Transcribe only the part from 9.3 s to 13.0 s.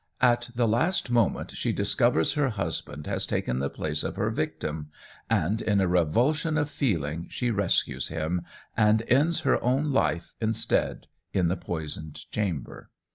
her own life instead in the poisoned chamber.